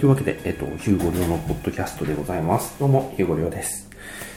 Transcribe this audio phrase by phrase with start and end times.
[0.00, 2.74] というわけで、えっと、ヒューゴリョウのポッドキャストでございます。
[2.80, 3.86] どうも、ヒューゴリョウです。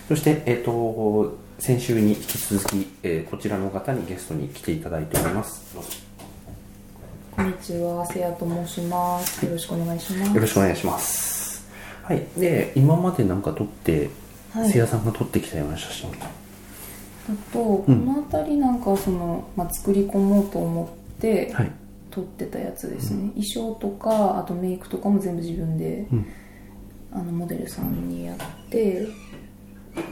[0.09, 5.73] そして、えっと、先週に引き続き、えーこちらの方にゲストに来ていただいております。
[7.31, 9.45] こんにちは、せやと申します。
[9.45, 10.35] よろしくお願いします。
[10.35, 11.65] よろしくお願いします。
[12.03, 12.25] はい。
[12.37, 14.09] で、今までなんか撮って、
[14.51, 16.09] はいせやさんが撮ってきたような写真。
[16.09, 16.13] あ
[17.53, 21.71] と、この辺りなんかその、まあ、作り込もうと思ってはい。
[22.13, 26.25] 撮ってたやつですね、衣装とかあとメイクとかも全部自分で、うん。
[27.11, 28.37] あのモデルさんにやっ
[28.69, 29.07] て、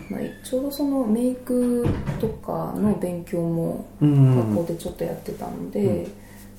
[0.09, 1.83] まあ、ちょうどそのメイク
[2.19, 4.35] とかの勉強もうん。
[4.53, 6.07] 学校でちょっとやってたので、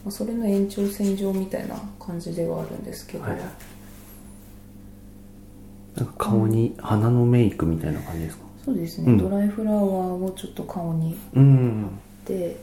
[0.05, 3.41] まあ、それの延長線上みたいな感じではあるんですけど、はい。
[5.95, 8.45] なんか顔に鼻のメイクみたいな感じですか？
[8.65, 9.19] そうですね、うん。
[9.19, 9.83] ドライフラワー
[10.25, 12.01] をちょっと顔にうん。
[12.25, 12.57] で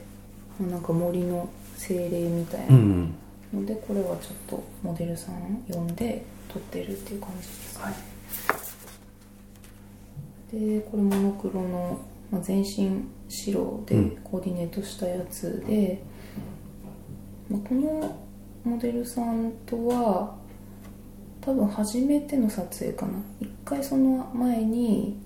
[0.60, 1.48] まあなんか森の
[1.80, 3.16] 精霊みたいうん。
[3.54, 7.94] なのでこれはちょっとモデルさん呼んで撮ってるっていう感じです、はい。
[10.52, 12.00] でこれモノクロの、
[12.32, 14.18] まあ、全身白でうん。
[14.24, 16.04] コーディネートしたやつで、
[17.50, 18.18] まあ、この
[18.66, 20.36] モデルさんとは
[21.42, 23.14] 多分初めての撮影かな。
[23.40, 25.18] 一回その前に、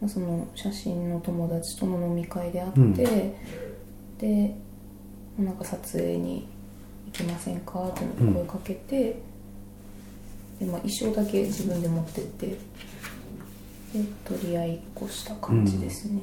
[0.00, 2.94] まあ、その写真の友達との飲み会で会って、うん。
[4.18, 4.54] で
[5.38, 6.46] なんか撮影に
[7.06, 7.88] 行きませんか？
[7.88, 9.20] って声かけて、
[10.58, 12.56] でまあ、衣装だけ自分で持ってってで
[14.24, 16.20] 取り合いっこした感じですね、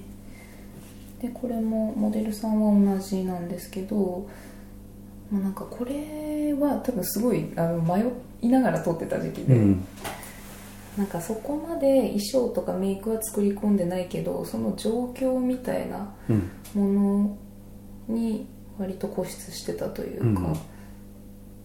[1.22, 4.28] でこれもモデルさんは同じなんですけど、
[5.32, 8.04] まあ、なんかこれは多分すごいあの迷
[8.42, 9.86] いながら撮ってた時期で、うん。
[10.98, 16.52] なんかそこまで衣装とかメイクは作り込んでないけどその状況みたいなうん。
[16.74, 17.38] も
[18.08, 18.48] のに
[18.80, 20.56] 割と固執してたというか、うん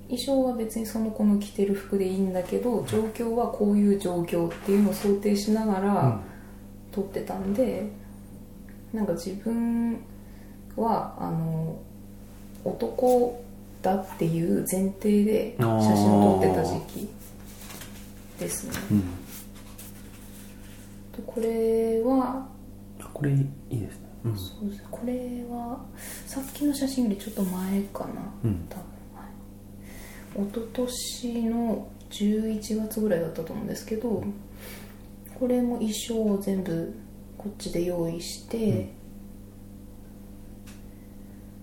[0.06, 6.20] 衣装は別にその子の着てる服でいいんだけど状況はこういう状況っていうのを想定しながら
[6.92, 7.91] 撮ってたんで、
[8.92, 9.98] なんか自分
[10.76, 11.78] はあの
[12.64, 13.42] 男
[13.80, 17.08] だっていう前提で写真を撮ってた時期
[18.38, 18.72] ですね。
[18.92, 19.03] うん。
[21.12, 22.47] とこれは
[23.00, 23.34] あこれい
[23.70, 24.03] いですね。
[24.24, 24.36] うん。
[24.36, 25.84] そうですこれは
[26.26, 28.10] さっきの写真よりちょっと前かな、
[28.44, 28.66] うん。
[28.68, 34.22] 多分、はい、一昨年の11月ぐらいだったと思うんですけど
[35.38, 36.94] これも衣装を全部
[37.36, 38.94] こっちで用意して、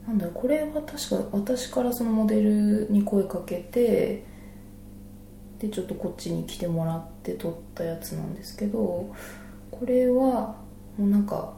[0.06, 4.26] なんだろうこれは確か私からそのモデルに声かけて
[5.60, 9.16] でちょっとこっちに来てもらって撮ったやつなんですけど
[9.72, 10.58] これは
[10.98, 11.54] もうなんか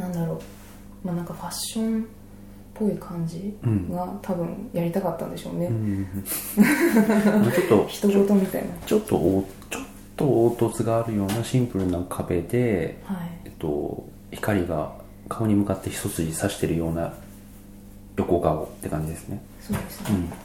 [0.00, 1.06] なんだろう。
[1.06, 2.06] まあなんかファッションっ
[2.74, 3.92] ぽい感じうん。
[3.92, 6.06] が多分やりたかったんでしょうね、うん。
[7.52, 8.68] ちょっと、人事みたいな。
[8.86, 9.82] ちょっとお、ちょっ
[10.16, 13.18] と凹凸があるようなシンプルな壁で、はい。
[13.44, 14.92] えっと、光が
[15.28, 17.12] 顔に向かって一筋刺してるような
[18.16, 19.42] 横顔って感じですね。
[19.60, 20.30] そうですね、うん。
[20.30, 20.36] で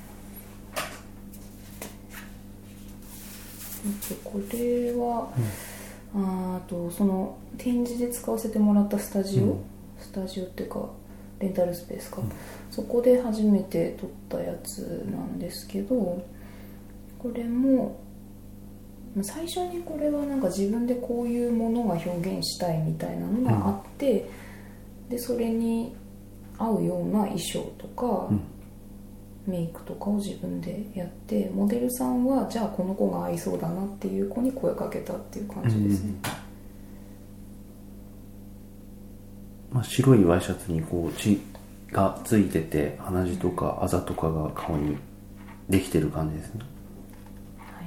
[4.23, 5.29] これは、
[6.15, 9.59] あーとその展示で使わせてもらったスタジオ、うん。
[9.99, 10.89] スタジオっていうか
[11.39, 12.21] レンタルスペースか、
[12.71, 16.23] そこで初めて撮ったやつなんですけど
[17.19, 17.99] これも
[19.15, 24.29] まあ最初にこれはなんか自分でこういうものが表現したいみたいなのがあって、
[25.09, 25.93] でそれに
[26.57, 28.41] 合うような衣装とか、うん
[29.47, 36.13] メイクとかを自分でやってモデルさんはじゃあこの子が合いそうだなっていう子に声かけたっていう感じですね、
[39.71, 41.39] まあ、白いワイシャツにこう血
[41.91, 44.97] がついてて鼻血とかあざとかが顔に
[45.69, 46.61] できてる感じですね。
[47.57, 47.85] はい。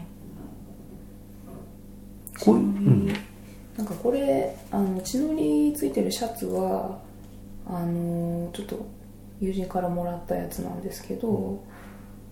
[2.41, 3.15] こういう血のり
[3.77, 6.99] なんかこれあの血のりついてるシャツは
[7.67, 8.87] あのちょっと
[9.41, 11.63] 友人からもらったやつなんですけど、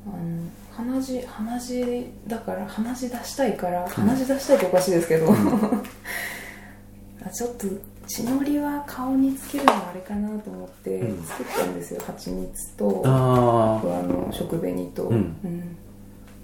[0.06, 5.32] あの鼻血鼻血だから鼻血出したいから鼻血出したいっておかしいですけど、
[7.25, 7.67] あちょっと
[8.06, 11.25] 血のりは顔につけるのはあれかなと思ってうん。
[11.25, 15.76] 作ったんですよ蜂蜜とああの食紅と、うん。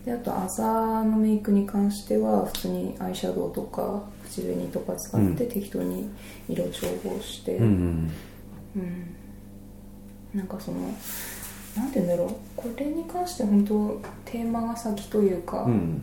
[0.05, 6.11] であとあざのメイクに関しては普通にアイシャドウとか口紅とか使って適当に
[6.49, 8.11] 色調合して、あうん。
[8.77, 9.22] うん
[10.35, 10.79] なんかその
[11.77, 12.29] なんて言うんだろう。
[12.57, 16.03] これに関して本当テーマが先というか、うん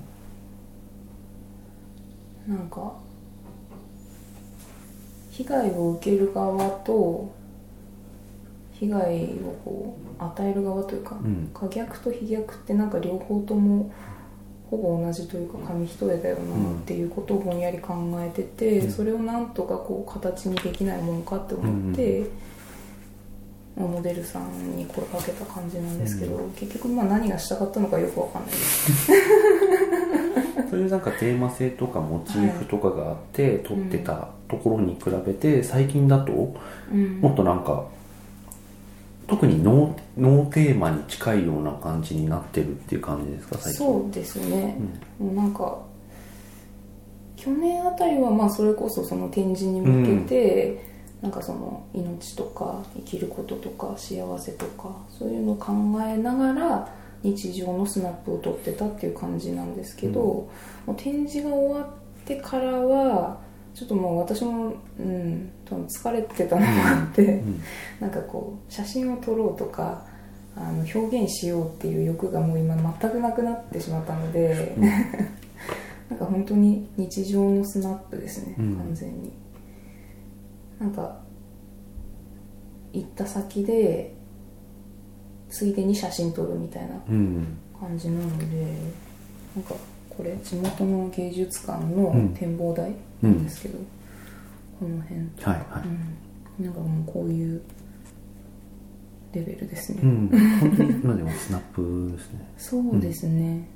[2.48, 2.94] なんか
[5.30, 7.32] 被害を受ける側と
[8.74, 11.52] 被害をこう与える側というか、うん。
[11.54, 13.94] 可逆と非逆ってなんか両方とも
[14.70, 18.92] ほぼ同じというか紙一重だよなっていうことをぼんやり考えてて、うん。
[18.92, 22.30] それをなんとかこう形にできないもんかって思って、まあ
[23.88, 29.12] モデルさんに声かけた感じなんですけど、う結局まあ何がしたかったのかよくわかんないです。
[30.70, 36.56] そういうなんかテーマ性とかモチーフとかがあって撮ってたところに比べて最近だと
[36.92, 37.20] うん。
[37.22, 37.86] もっとなんか
[39.28, 43.86] 特にノーノーテーマに近いような感じになってるっていう感じですか最近。
[43.86, 44.76] そうですね、
[45.20, 45.80] もうなんか
[47.36, 50.89] 去年あたりはまあそれこそその展示に向けて、
[51.22, 56.90] なんかその命とか生きることとか幸せとかそういうのを考えながら
[57.24, 61.90] 日常のスナップを撮ってたっていう感じなんですけど、もう展示が終わ
[62.22, 63.42] ってからは
[63.74, 67.62] ちょっともう私も、うん、多分疲れてたのもあって、うん。
[68.00, 70.06] なんかこう写真を撮ろうとか
[70.56, 74.84] あの表現しようっていう欲がもう今全くなくなってしまったので、うん。
[76.10, 78.76] なんか本当に日常のスナップですね、うん。
[78.78, 79.32] 完全に
[80.80, 81.20] なんか
[82.94, 84.14] 行った先で
[85.50, 87.58] ついでに写真撮るみたいなうん。
[87.80, 88.46] 感じなので
[89.56, 89.76] なんか
[90.10, 92.30] これ地元の芸術館のうん。
[92.34, 93.78] 展望台なんですけど、
[94.80, 95.20] この辺。
[95.20, 95.88] はいはい。
[96.60, 97.62] うん、なんかもうこういう
[99.34, 100.30] レベルですね、うん。
[100.60, 102.52] 本当に今でもスナップですね。
[102.58, 103.68] そうですね、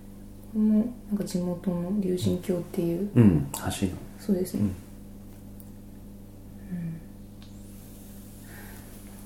[0.54, 3.48] これもなんか地元の龍神峡っていう、うん。
[3.54, 3.94] 橋の。
[4.20, 4.74] そうですね、うんうん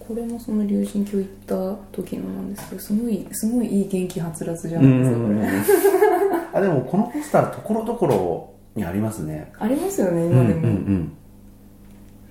[0.08, 1.56] これもその龍神峡行った
[1.92, 5.38] 時のなんですけどすごいすごいいい元気はつらつじゃないですかこれ、
[6.54, 9.52] あでもこのポスターところどころにありますね。
[9.60, 11.12] ありますよねうん今でも、うん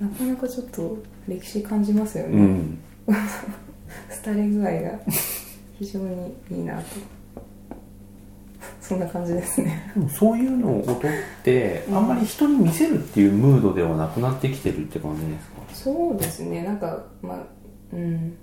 [0.01, 2.79] なかなかちょっと歴史感じますよね、うんうん。
[4.25, 4.91] 廃れ具合が
[5.79, 6.85] 非常にいいなと。
[8.81, 9.91] そんな感じですね。
[9.95, 10.97] でもそういうのを撮っ
[11.43, 11.97] てうん。
[11.97, 15.57] あんまり人に見せるっていうムードではなくなってきてるって感じですか？
[15.73, 16.63] そうですね。
[16.63, 17.39] なんかまあ
[17.93, 18.37] うん。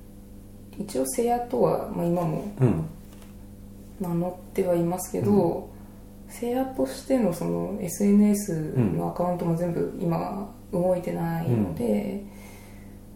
[0.79, 2.85] 一応セアとは、まあ、今もうん。
[3.99, 5.69] 名乗ってはいますけど、
[6.27, 12.23] セアとしてのその SNS のアカウントも全部今動いてないので、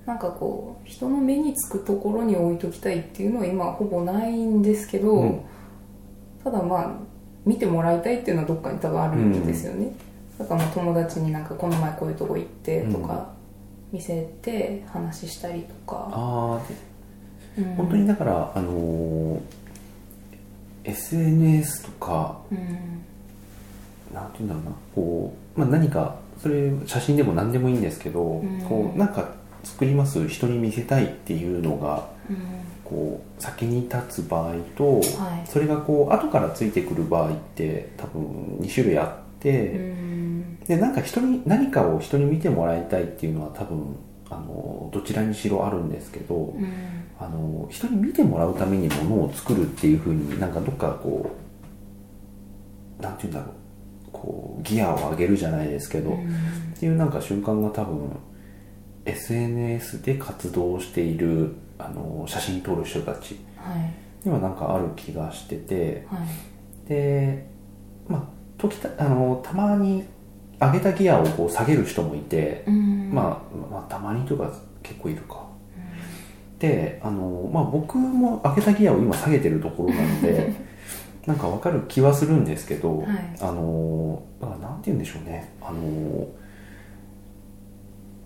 [0.05, 5.41] なんかこう人の目につくところに置いときたいっていうのは今ほぼないんですけど、うん。
[6.43, 6.91] ただまあ
[7.45, 9.91] 見てもらいたいっていうのはどっかに多分あるんですよね、
[10.37, 13.33] だからまあ友達になんかこの前こういうとこ行ってとか
[13.91, 16.67] 見せて話したりとか、ああ
[17.57, 17.75] でうん。
[17.75, 19.39] 本当にだからあのー
[20.83, 23.03] SNS とかうん。
[24.13, 24.71] なんていうんだろうな。
[24.95, 28.61] こう、まあ、何かそれ写真でも何でもいいんですけど、ん。
[28.67, 29.31] こうなんか
[29.63, 30.27] 作ります？
[30.29, 32.37] 人に見せたいっていうのがうん。
[32.85, 35.47] こう先に立つ場合と、はい。
[35.47, 38.21] それがこう後からついてくる場合って多分
[38.61, 40.26] 2種類あって、うん
[40.65, 43.95] でなんか人に何かを人に見てもらいたいっていうのは多分
[44.29, 46.67] あのどちらにしろあるんですけど、うん。
[47.19, 51.35] あの人に見てもらうためにものを作るっていうふうになんかどっかこ
[52.99, 53.55] うなんて言うんだろう。
[54.11, 58.09] こうギアを上げるじゃないですけど、っていうなんか瞬間が多分
[59.05, 63.93] SNS で活動しているあの写真撮る人たちはい。
[64.27, 66.89] にはなんかある気がしててはい。
[66.89, 67.47] で
[68.07, 68.23] まあ
[68.57, 70.03] 時たあのたまに
[70.59, 73.11] 上げたギアをこう下げる人もいて、うん。
[73.13, 74.51] まあ、まあたまにというか
[74.83, 75.45] 結構いるか、
[76.59, 80.53] であの、まあ、僕も上げたギアを今下げてるところなので
[81.27, 83.07] なんかわかる気はするんですけど、はい。
[83.41, 85.51] あのだからなんて言うんでしょうね。
[85.61, 86.27] あの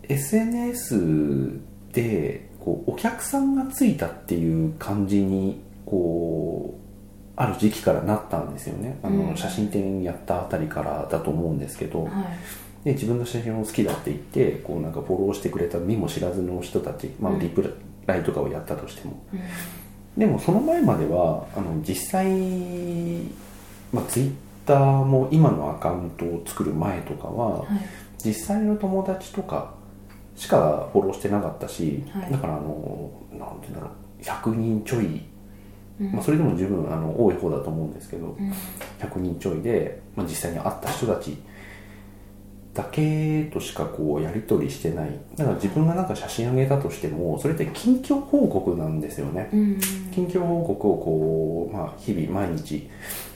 [0.07, 1.59] SNS
[1.93, 6.80] でこうお客さんがついたっていう感じにこう
[7.35, 8.99] ある時期からなったんですよね。
[9.03, 9.37] あの、うん。
[9.37, 12.11] 写真展やったあたりからだと思うんですけど、はい。
[12.83, 17.39] で自分の写真を好きだって言ってこうなんかフォローしてくれた見も知らずの人たち、まあ、うん。
[17.39, 19.39] リプライとかをやったとしても、うん。
[20.17, 22.27] でもその前まではあの実際、
[23.93, 24.33] まあ、ツイッ
[24.65, 27.67] ターも今のアカウントを作る前とかははい。
[28.23, 29.73] 実際の友達とか
[30.35, 32.31] しかフォローしてなかったし、はい。
[32.31, 35.23] だからあのなんて言うんだろう100人ちょい、
[36.01, 36.11] うん。
[36.13, 38.51] まあ、それでも十分あの多い方だと思うんですけど、うん。
[38.99, 41.37] 100人ちょいで、まあ、実際に会った人たち
[42.73, 45.19] だけとしかこうやり取りしてない。
[45.35, 49.49] だから自分がなんか写真あげたとしてもそれって近況報告なんですよね。
[49.53, 49.79] うん。
[50.11, 52.89] 近況報告をこう、まあ、日々毎日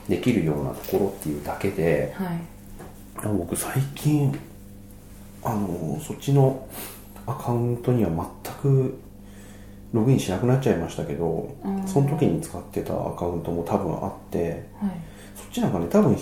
[0.09, 2.27] できるようなところっていうだけではい。
[3.17, 4.37] あ僕最近
[5.43, 6.67] あのそっちの
[7.25, 8.09] アカウントには
[8.43, 8.97] 全く
[9.95, 11.87] ログインしなくなっちゃいましたけどうん。
[11.87, 14.91] その時に使ってたアカウントも多分あってはい。
[15.35, 16.17] そっちなんかね多分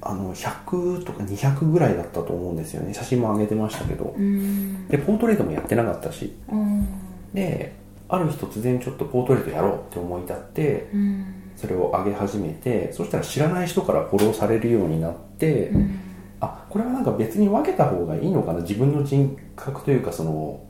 [0.00, 2.94] あの100とか200ぐらいだったと思うんですよね。
[2.94, 4.14] 写真も上げてましたけど。
[4.16, 4.88] うん。
[4.88, 6.34] でポートレートもやってなかったし。
[6.50, 6.86] うん。
[7.34, 7.76] で
[8.08, 11.34] ある日突然ちょっとポートレートやろうって思い立ってうん。
[11.56, 16.00] それを上げ始めてそしたら知らない人からフォローされるようになって、うん。
[16.40, 18.60] あこれはなんか別に分けた方がいいのかな。
[18.60, 20.60] 自分の人格というかその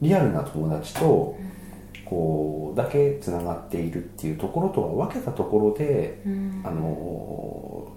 [0.00, 1.36] リアルな友達と
[2.10, 6.62] こうだけつながっているっていうところとは分けたところで、うん。
[6.64, 7.92] あの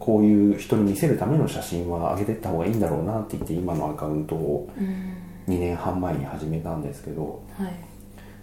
[0.00, 5.14] こういう人に見せるための写真は上げてった方がいいんだろうなって言って今のアカウントをうん。
[5.46, 7.72] 2年半前に始めたんですけど、はい。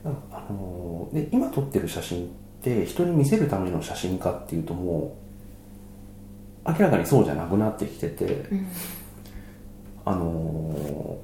[0.04, 2.30] なんかあので今撮ってる写真っ
[2.62, 5.16] て人に見せるための写真かっていうとも
[6.66, 8.68] う明らかにそうじゃなくなってきてて、うん。
[10.06, 11.18] あの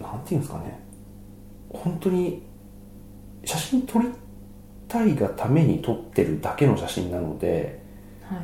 [0.00, 0.80] ーなんていうんですかね。
[1.70, 2.42] 本当に
[3.44, 4.08] 写真撮り
[4.88, 7.82] たいがために撮ってるだけの写真なので、
[8.24, 8.38] はい。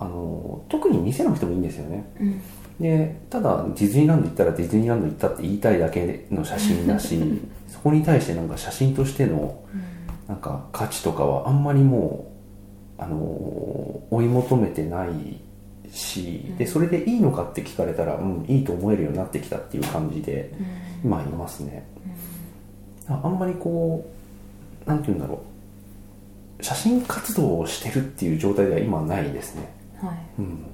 [0.00, 2.04] あのー特に見せなくてもいいんですよね。
[2.20, 2.40] うん。
[2.80, 7.20] でただディズニーランド行ったらディズニーランド行ったって言いたいだけの写真だし
[7.68, 9.62] そこに対してなんか写真としての
[10.26, 12.32] なんか価値とかはあんまりも
[12.98, 15.40] う、あのー追い求めてない
[15.94, 20.52] しでそれでいいのかって聞かれたらうんいいと思えるようになってきたっていう感じで
[21.04, 21.10] うん。
[21.10, 21.86] 今いますね。
[23.08, 24.21] ああんまりこう
[24.86, 25.42] なんて言うんだろ
[26.60, 26.64] う。
[26.64, 29.72] 写真活動をしてるっていう状態では今ないですね。
[30.00, 30.16] はい。
[30.38, 30.58] うん。
[30.58, 30.66] 例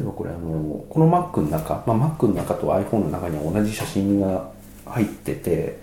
[0.00, 4.50] えばこれあのこの Mac の中、まあ、Mac の中と iPhone の中には同じ写真が
[4.86, 5.78] 入ってて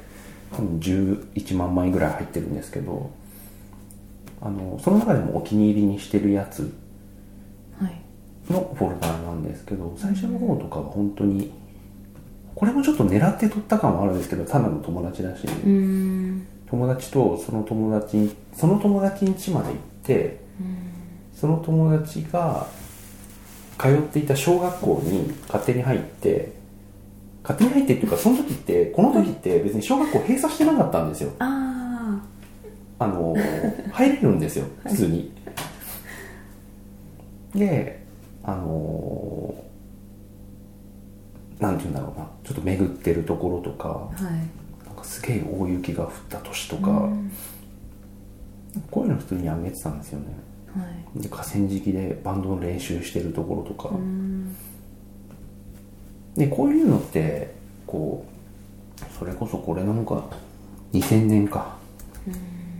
[0.53, 3.11] 多分11万枚ぐらい入ってるんですけど
[4.41, 6.73] あのその中でもお気に入りにしてるやつ
[7.79, 8.01] はい。
[8.51, 11.51] のフォルダーなんですけど最初の方とかは本当に
[12.55, 20.39] これもちょっと狙って撮った感はあるんですけどただの友達だし、うん友達とその友達にその友達ん家まで行って
[21.33, 22.67] その友達が
[23.77, 26.51] 通っていた小学校に勝手に入って
[27.43, 31.31] 勝手に入ってっていうかその時ってこの時って別に小学校閉鎖してなかったんですよ。
[31.39, 32.19] あ
[32.99, 33.35] あの
[33.91, 35.31] 入れるんですよ普通に、
[37.53, 38.03] で
[38.43, 39.53] あの
[41.59, 42.27] なんて言うんだろうな。
[42.43, 44.09] ちょっと巡ってるところとか。
[44.19, 44.56] あはい
[45.07, 47.31] すげえ大雪が降った年とか、うん。
[48.91, 50.25] こういうの普通にあげてたんですよね。
[50.75, 50.83] は
[51.15, 51.21] い。
[51.21, 54.53] で河川敷でバンドの練習してるところとか、うん。
[56.35, 57.55] でこういうのって
[57.87, 58.25] こ
[58.99, 60.25] うそれこそこれなんか
[60.93, 61.77] 2000年か。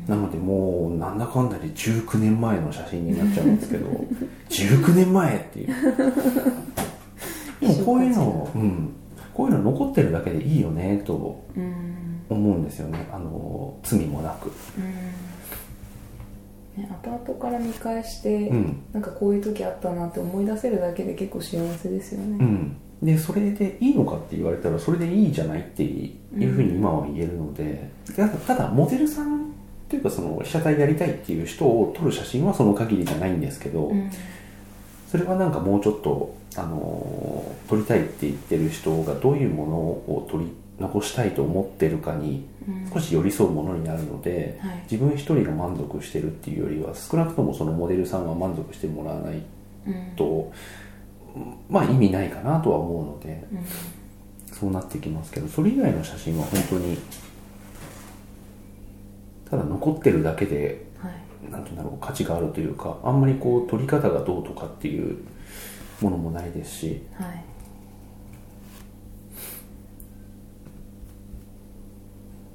[0.08, 3.88] なのでもうなんだかんだで19年前の写真になっちゃうんですけど
[4.50, 5.68] 19年前っていう。
[7.60, 8.90] でもこういうの、うん、
[9.34, 11.46] こういうの残ってるだけでいいよねと。
[11.56, 13.08] うん思うんですよね。
[13.12, 14.52] あの罪もなく。
[16.78, 18.84] ね、後々から見返して、うん。
[18.94, 22.78] なんかこういう時あったなって思い出せるだけで結構幸せですよね、うん。
[23.02, 29.54] でそれでいいのかって言われたらそれでいいじゃないっていうふうに今は言えるので、ただただモデルさん
[29.90, 34.12] というかその被写体やりたいっていう人を撮る写真はその限りじゃないんですけど、うん。
[35.10, 40.46] それはなんかもうちょっと、あのー撮りたいって言ってる人がどういうものを撮り
[40.80, 42.90] 残したいと思ってるかにうん。
[42.94, 44.84] 少し寄り添うものになるので、はい。
[44.92, 49.42] 自分一人が満足してるっていうよりは少なくともそのモデルさんは満足してもらわない
[49.88, 50.16] うん。
[50.16, 50.52] と、
[51.70, 53.60] まあ意味ないかなとは思うのでうん。
[54.54, 56.98] そうなってきますけどそれ以外の写真は本当に
[59.50, 61.14] ただ残ってるだけではい。
[61.64, 65.18] ていうんだろう価値があるというかあんまりこう撮り方がどうとかっていう
[66.02, 67.44] ものもないですしはい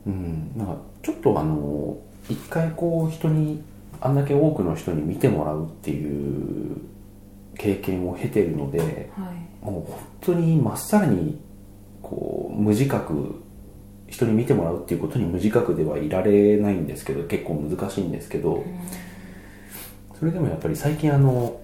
[0.06, 0.52] うん。
[0.56, 3.62] なんかちょっとあの一回こう人に
[4.00, 6.76] あんだけ多くの人に見てもらうっていう
[7.56, 9.64] 経験を経てるのではい。
[9.64, 11.40] もう本当にまっさらに
[12.02, 13.42] こう無自覚
[14.08, 18.62] 人に見てもらうっていうことに無自覚ではいられないんですけど結構難しいんですけど
[20.18, 21.60] それでもやっぱり最近あの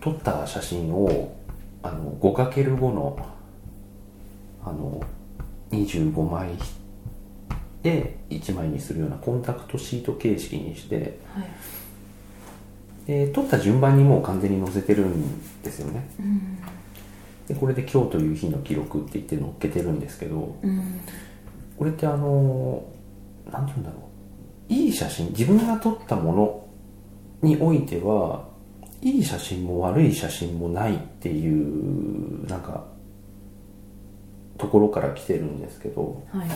[0.00, 1.34] 撮った写真を
[1.82, 3.18] あの 5×5 の
[4.64, 5.02] あの
[5.70, 6.50] 25枚
[7.86, 11.46] で1枚にするようなコンタクトシート形式にしてはい。
[13.06, 16.10] で撮った順番にもう完全に載せてるんですよね。
[16.18, 16.58] うん。
[17.46, 21.00] でこれで今日という日の記録って言って載っけてるんですけどうん。
[21.78, 22.84] これってあの
[23.52, 23.98] 何て言うんだろ
[24.68, 24.72] う。
[24.72, 26.66] いい写真自分が撮ったもの
[27.42, 28.48] においては
[29.00, 32.84] いい写真も悪い写真もないっていうなんか
[34.58, 36.48] ところから来てるんですけどはい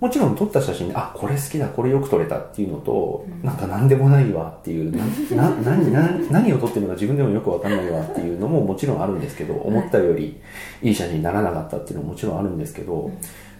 [0.00, 4.92] もちろん撮った写真であこれ好きだこれよく撮れたっていうのと、なんか何でもないわっていう
[5.34, 10.40] なな何何何を撮ってるのか自分でもよくわかんないわっていうのももちろんあるんですけど思ったより
[10.82, 13.10] いい写真にならなかったっていうのももちろんあるんですけど、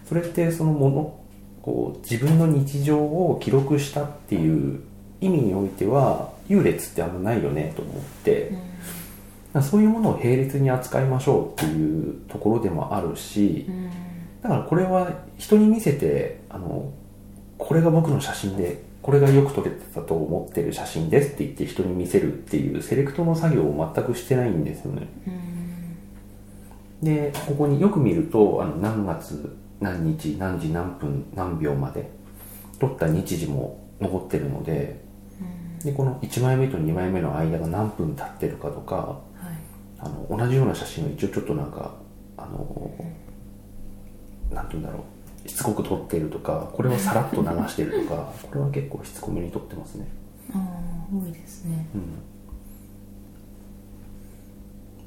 [0.07, 1.13] それってそのもの
[1.61, 4.81] こう自分の日常を記録したっていう
[5.21, 8.51] 意味においては優劣ってあんまないよねと思って、
[9.61, 13.89] そういうものを並列に扱いましょうっていうところでもあるし、うん。
[14.43, 16.91] だからこれは人に見せてあの
[17.57, 25.07] これが僕の写真でこれがよく撮れてたと思ってる写真ですって言って人に見せるっていうセレクトの作業を全くしてないんですよね。
[25.27, 27.05] うん。
[27.05, 32.09] でここによく見るとあの何月何日何時何分何秒まで
[32.79, 34.99] 撮った日時も残ってるので
[35.83, 39.65] でこの1枚目と2枚目の間が何分経ってるかとかはい。
[39.99, 41.93] あの同じような写真を一応ちょっとなんか
[42.37, 42.91] あの
[44.51, 45.14] なんて言うんだろう
[45.45, 50.07] しつこく撮ってるとかこれをさらっと流してるとかこれは結構しつこめに撮ってますね。
[50.53, 51.85] ああ多いですね。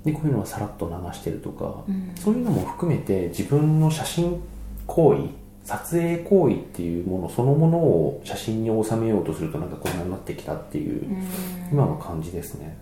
[0.05, 2.13] でこういうのはさらっと流してるとか、うん。
[2.15, 4.41] そういうのも含めて自分の写真
[4.87, 5.23] 行為
[5.65, 11.23] 撮影行為っていうものそのものを写真に収めようとするとなんかこんなになってきたっていう、うん。
[11.73, 12.79] 今の感じですね。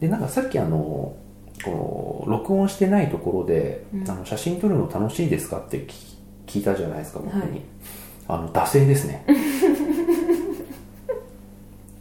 [0.00, 1.16] でなんかさっきあの
[1.64, 4.10] この録音してないところで、うん。
[4.10, 6.11] あの写真撮るの楽しいですかって聞
[6.46, 7.60] 聞いたじゃないですか僕に、はい
[8.28, 9.24] あの惰性ですね。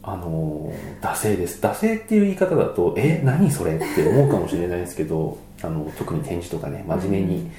[0.03, 0.71] あの
[1.01, 1.59] 惰性です。
[1.61, 7.51] 惰性っていう言い方だとえ何それって思うかもしれないですけどあの特に展示とかね真面目に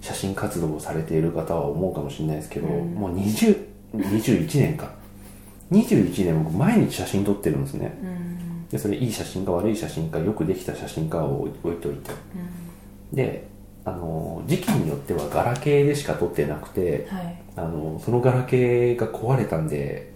[0.00, 2.94] 写真活動をされている方は思うかもしれないですけど、うん。
[2.94, 3.56] もう20
[3.94, 4.92] 21年か。
[5.70, 7.98] 21年僕毎日写真撮ってるんですね。
[8.02, 8.68] うん。
[8.68, 12.10] でそれいい写真か悪い写真かよくできた写真かを置いといて。
[13.12, 13.51] で
[13.84, 17.42] あの時期によってはガラケーでしか撮ってなくてはい。
[17.54, 20.10] あのそのガラケーが壊れたんで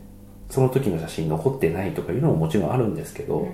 [0.48, 3.48] その時の写真残ってないとかいうのももちろんあるんですけど、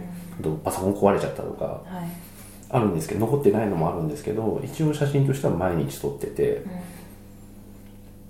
[0.45, 0.59] うん。
[0.59, 2.33] パソコン壊れちゃったとかはい。
[2.71, 6.63] あるんですけど残ってないのもあるんですけど一応写真としては毎日撮ってて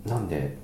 [0.04, 0.56] なんで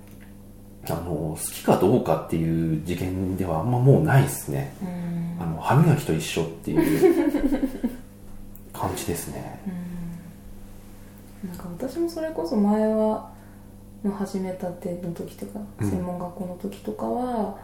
[0.88, 4.74] あの好きかどうかっていう次元ではあんまもうないですね。
[4.82, 5.42] うん。
[5.42, 7.54] あの歯磨きと一緒っていう
[8.72, 9.60] 感じですね
[11.44, 13.32] なんか私もそれこそ前は
[14.04, 17.58] の始めたての時とか、うん専門学校の時とかは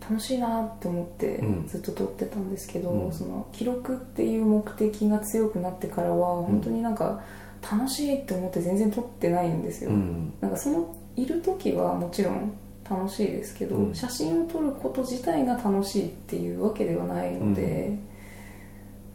[0.00, 1.66] 楽しいなって思ってうん。
[1.66, 3.12] ずっと撮ってたんですけど、うん。
[3.12, 7.22] その記録っていう目的が強くなってからは本当になんか
[7.62, 10.34] 楽しいって思って全然撮ってないんですよ、うん。
[10.40, 12.52] なんかそのいる時はもちろん
[12.88, 13.94] 楽しいですけど、うん。
[13.94, 17.98] 写真を撮ること自体が楽しいっていうわけではないので、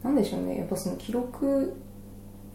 [0.02, 0.58] なんでしょうね。
[0.58, 1.76] やっぱその記録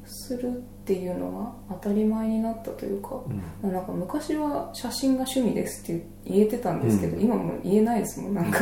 [0.06, 3.20] するっていうのが当たり前になったというか、
[3.64, 3.72] うん。
[3.72, 7.24] なんか昔は写真が趣味ですって言えてたんですけど、うん。
[7.24, 8.60] 今も言えないですもんなんか。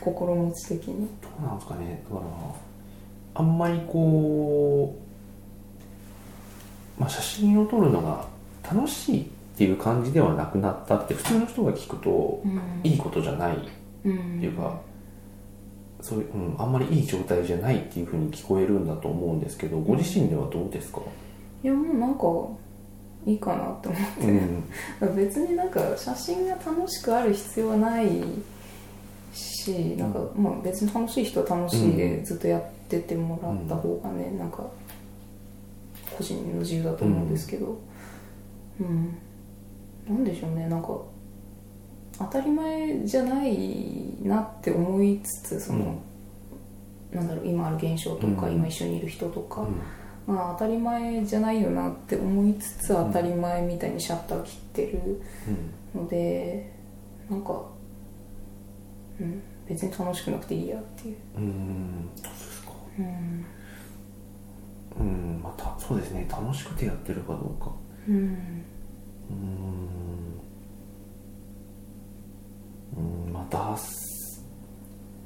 [0.00, 1.08] 心持ち的に。
[1.20, 2.02] どうなんですかね。
[2.10, 2.26] だから
[3.34, 4.96] あんまりこ
[6.98, 8.26] う、まあ、写真を撮るのが
[8.62, 9.24] 楽しいっ
[9.56, 12.60] ていう感じではなくなったって普通の人が聞くとうん。
[12.82, 13.58] いいことじゃないっ
[14.04, 14.80] うんていうか、
[16.04, 21.00] そういう、うん、あんまりいい状態じゃないっていうふうに聞こえるんだと思うんですけどご自身ではどうですか、
[21.62, 22.26] いやもうなんか
[23.26, 28.08] いいかなって思って、うん別になんか写真が楽しくある必要はない
[29.32, 34.66] しなんかまあ別に楽しい人は楽しいでずっとやっててもらった方がね、なんか
[36.16, 37.78] 個人の自由だと思うんですけど。
[38.80, 39.16] うん、
[40.08, 40.98] なんでしょうねなんか
[42.18, 46.00] 当たり前じゃないなって思いつつその、
[47.12, 48.54] なんだろう今ある現象とか、うん。
[48.54, 50.34] 今一緒にいる人とか、うん。
[50.34, 55.20] まあ当たり前じゃないよなって思いつつ当たり前みたいにシャッター切ってる
[55.94, 56.72] ので
[57.28, 57.62] なんか、
[59.20, 62.08] うん、別に楽しくなくていいやっていう、うん。
[62.98, 63.02] う
[64.98, 65.40] うん。
[65.42, 66.26] またそうですね。
[66.30, 67.72] 楽しくてやってるかどうか。
[68.08, 68.64] うん、うん
[72.96, 73.76] うんまあ惰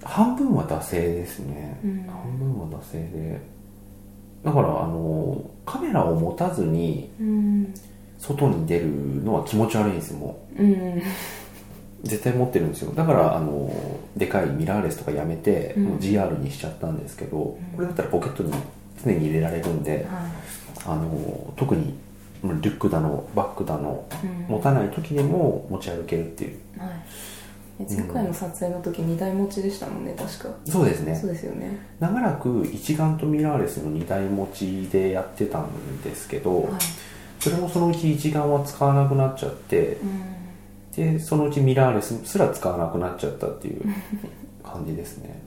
[0.02, 2.06] 半分は惰性ですね、うん。
[2.06, 3.40] 半分は惰性で。
[4.44, 7.74] だからあのカメラを持たずにうん。
[8.18, 8.86] 外に出る
[9.22, 10.62] のは気持ち悪いんですよもう。
[10.62, 10.72] ん。
[10.72, 11.02] う
[12.02, 12.92] 絶対持ってるんですよ。
[12.92, 13.70] だからあの
[14.16, 15.84] でかいミラーレスとかやめて、うん。
[15.84, 18.52] もう GR にしちゃったんですけど、これだったらポケットに
[19.04, 20.30] 常に入れられるんで、は
[20.86, 21.94] あの特に
[22.42, 24.06] リュックだのバッグだの
[24.48, 26.58] 持たない時でも持ち歩けるっていう。
[26.78, 26.88] はい。
[26.88, 27.27] え
[27.86, 30.48] 前回の撮影の時2台持ちでしたもんね確か。
[30.64, 31.14] そうですね。
[31.14, 31.78] そうですよね。
[32.00, 36.72] 長らく一眼とミラーレスの2台持ちでやってたんですけど、はい。
[37.38, 40.38] そそれもそのうち一眼は使わなくなっちゃってうん。
[40.96, 43.82] でそのうちミラーレスすら使わなくなっちゃったっていう
[44.64, 45.40] 感じですね。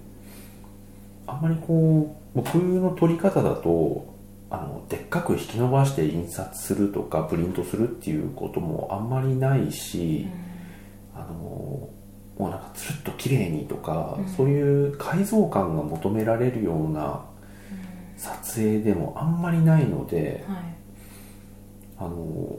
[1.28, 4.06] あんまりこう僕の撮り方だと
[4.50, 10.28] あのでっかく引き伸ばして印刷するとかプリントするっていうこともあんまりないし、
[11.14, 11.90] あの
[12.42, 14.28] もうなんかつるっと綺麗にとか、うん。
[14.28, 17.24] そういう解像感が求められるような
[18.18, 20.58] 撮影でもあんまりないのではい。
[22.00, 22.58] あの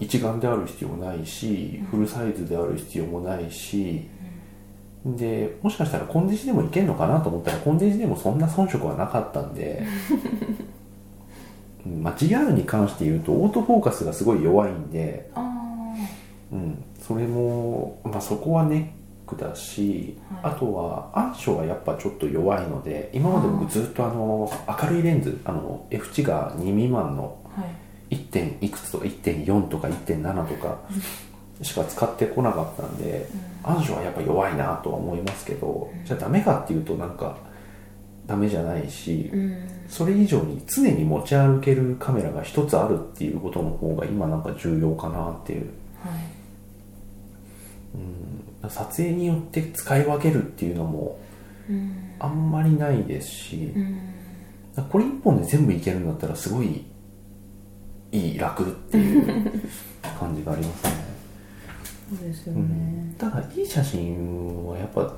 [0.00, 1.86] 一眼である必要ないし、うん。
[1.86, 4.08] フルサイズである必要もないし、
[5.04, 9.84] でもしかしたらコンデジでもいけるのかなと思ったらコンデジでもそんな遜色はなかったんで、
[11.86, 15.44] うんまあ、GR に関して言うとオートフォーカスがすごい弱いんで、あ
[16.52, 18.94] うん、それも、まあ、そこはネ
[19.26, 20.52] ックだし、はい。
[20.54, 24.50] あとは暗所がやっぱちょっと弱いので今まで僕ずっとあの
[24.82, 28.14] 明るいレンズあの F 値が2未満のあはい。
[28.14, 28.28] 1.
[28.28, 30.78] 点いくつとか1.4とか1.7とか
[31.62, 33.28] しか使ってこなかったんで
[33.62, 37.38] 暗所はやっぱ弱いなとは思いますけどじゃあダメかっていうとなんか
[38.26, 39.68] ダメじゃないしうん。
[39.88, 45.66] それ以上に常に持ち歩けるカメラが一つあるっていうことの方が今なんか重要かなっていう。
[46.02, 46.33] はい
[47.94, 48.70] うん。
[48.70, 51.18] 撮影によって使い分けるっていうのも
[51.68, 52.14] うん。
[52.18, 54.84] あんまりないですしうん。
[54.90, 56.84] これ一本で全部いけるんだったらすごい
[58.12, 59.52] いい楽っていう
[60.18, 60.90] 感じがありますね。
[62.10, 63.14] そうですようねん。
[63.18, 65.14] ただいい写真はやっぱ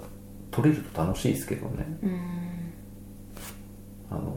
[0.50, 1.86] 撮れると楽しいですけどね。
[2.02, 2.20] うん。
[4.10, 4.34] あの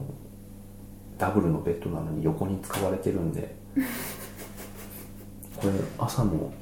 [1.18, 3.54] ダブルのベッドなのに横に使われてるんで。
[5.56, 6.52] これ朝の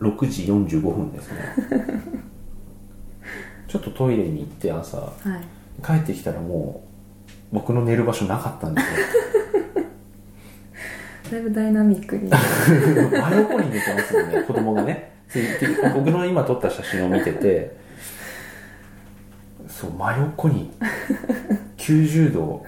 [0.00, 1.38] 6時45分ですね。
[3.68, 5.82] ちょっとトイレに行って朝はい。
[5.84, 6.84] 帰ってきたらも
[7.52, 8.92] う僕の寝る場所なかったんですよ。
[11.32, 12.30] だいぶダイナミックに。
[13.10, 14.42] 真横に寝てますよね。
[14.42, 15.12] 子供がね。
[15.94, 17.76] 僕の今撮った写真を見てて
[19.68, 20.70] そう真横に
[21.76, 22.64] 90度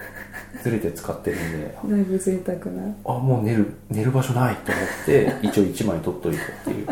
[0.61, 2.93] ずれて使ってるんでだいぶ贅沢な。
[3.05, 6.87] あもう寝る寝る場所ないと思って一応1枚撮っといたっていう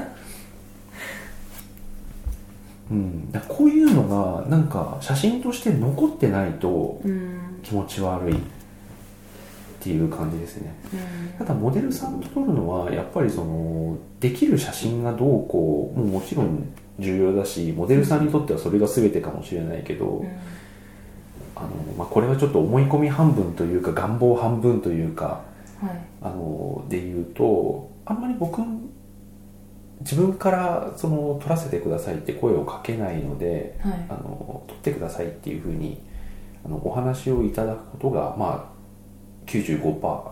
[2.91, 3.29] うん。
[3.47, 7.59] こういうのがなんか写真として残ってないとうん。
[7.63, 8.39] 気持ち悪いっ
[9.79, 10.73] ていう感じですね。
[10.93, 11.45] うん。
[11.45, 20.25] ただモデルさんと撮るのはやっぱりそのできる写真がどうこうももちろん重要だしモデルさんにとってはそれが全てかもしれないけど、
[21.55, 25.41] あのまあ、これはちょっと思い込み半分というか願望半分というか
[25.81, 25.91] はい。
[26.21, 28.61] あので言うとあんまり僕
[30.01, 34.05] 自分からその撮らせてくださいって声をかけないのではい。
[34.09, 36.01] あの撮ってくださいっていうふうに
[36.65, 38.77] あのお話をいただくことがまあ
[39.47, 40.31] 95%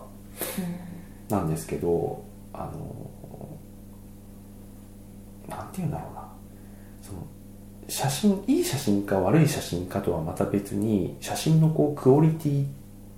[1.30, 3.06] なんですけどあの
[5.48, 6.28] なんて言うんだろうな。
[7.02, 7.26] その
[7.88, 12.66] 写真いい写真か悪い写真かとはまた別に写真のこうクオリティっ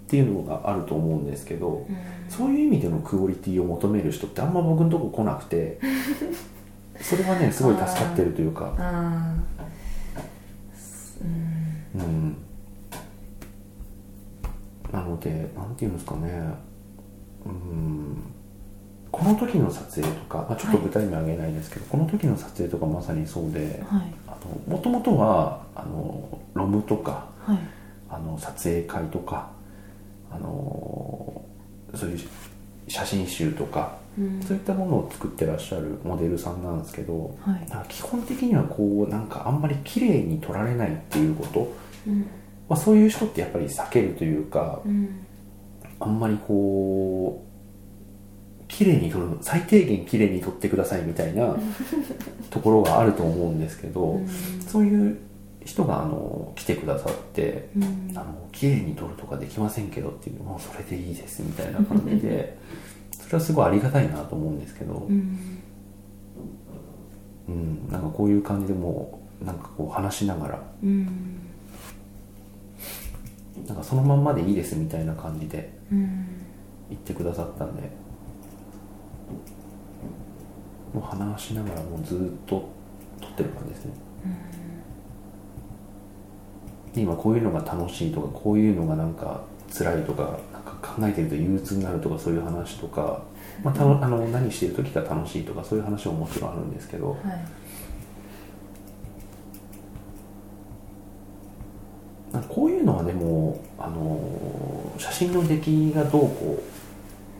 [0.08, 1.96] ていうのがあると思うんですけどうん
[2.28, 5.78] そういう意味でのクオリティを求める人ってあんま僕のとこ来なくて
[7.00, 8.74] それはねすごい助かってるというか。
[8.78, 9.58] ああ
[11.94, 12.36] うんうん。
[14.92, 16.54] なのでなんていうんですかね。
[17.44, 18.22] うん。
[19.10, 24.70] この時の撮影とか、まあ、ちょっと具体名挙げないですけど、この時の撮影とかまさにそうではい。
[24.70, 27.58] もともとはあのロムとかはい。
[28.10, 29.50] あの撮影会とか
[30.30, 31.37] あの
[31.94, 32.20] そういう
[32.88, 34.42] 写真集とかうん。
[34.42, 37.88] そういったものを作ってらっしゃるモデルさんなんですけどはい。
[37.88, 41.72] 基本的にはこうなんかあんまり綺麗に撮られないっていうこと、
[42.06, 42.26] うん。
[42.68, 45.24] まあ、そういう人ってやっぱり避けるというかうん。
[46.00, 47.48] あんまりこう
[48.68, 51.56] 綺麗に撮る最低限綺麗に撮ってくださいみたいな
[52.50, 54.28] ところがあると思うんですけど、うん。
[54.66, 55.16] そういう
[55.68, 58.12] 人があの来てくださってうん。
[58.16, 62.58] あの綺麗に撮るとかできませんけどっていうもうそれでいいですみたいな感じで
[63.12, 65.38] それはすごいありがたいなと思うんですけど、うん。
[67.48, 71.06] うん、なんかこういう感じでもうなんかこう話しながらうん。
[73.66, 76.24] なんかそのまんまでいいですみたいな感じでうん。
[76.88, 77.82] 言ってくださったんで
[80.94, 82.66] もう話しながらもうずっと
[83.20, 83.92] 撮ってる感じですね。
[83.92, 84.07] で
[87.02, 93.22] 今こういうのが楽しいとかこういうのがなんか辛いとかなんか考えてると憂鬱になるとかそういう話とか、
[93.62, 97.10] まあ、たのあの何してる時が楽しいとかそういう話ももちろんあるんですけど。
[97.10, 97.18] はい。
[102.32, 104.20] なんかこういうのはでもあの
[104.98, 106.62] 写真の出来がどうこ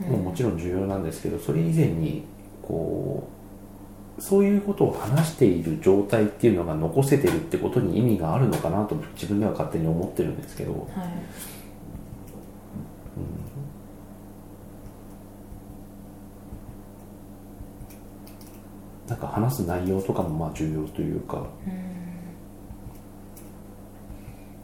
[0.00, 2.24] うももちろん重要なんですけどそれ以前に
[2.62, 3.37] こう
[4.18, 11.58] そういうことを話している状態っていうのが残せてるってことに意味があるのかなと自分では勝手に思ってるんですけど、はい
[19.08, 21.42] なんか話す内容とかもまあ重要というか。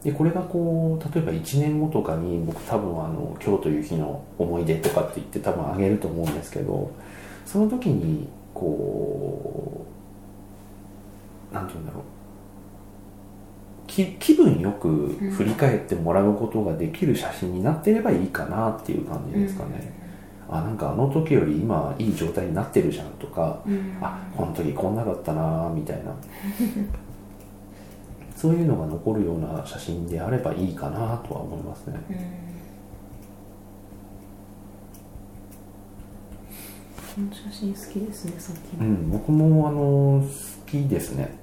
[0.03, 6.91] でこれがこう例えば1年後とかに僕多分あの今日という日の思い出とかって言って多分あげると思うんですけど
[7.47, 9.85] その時にこ
[11.51, 12.03] うなんて言うんだろう。
[13.87, 19.93] き気分よく振り返ってもらうことができる写真になってればいいかなっていう感じですかね、
[20.49, 23.97] あなんかあの時より今いい状態になってるじゃんとか、うん。
[24.01, 26.11] あこの時こんなだったなみたいな。
[28.35, 31.99] そういうのが残るような写真であればいいかなとは思いますね。
[32.09, 32.13] う
[32.51, 32.54] ん
[37.21, 40.27] の写真好きですねさっきの、うん僕もあの好
[40.65, 41.37] きですね。